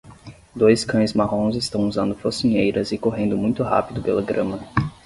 [0.55, 4.57] Dois cães marrons estão usando focinheiras e correndo muito rápido pela grama.